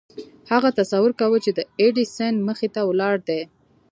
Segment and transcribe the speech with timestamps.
[0.51, 3.41] هغه تصور کاوه چې د ايډېسن مخې ته ولاړ دی.